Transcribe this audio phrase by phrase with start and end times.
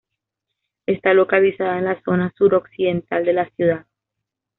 [0.87, 3.85] Está localizada en la zona suroccidental de la ciudad.